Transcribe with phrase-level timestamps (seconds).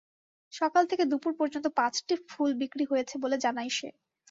[0.53, 3.89] সকাল থেকে দুপুর পর্যন্ত পাঁচটি ফুল বিক্রি হয়েছে বলে জানায় সে।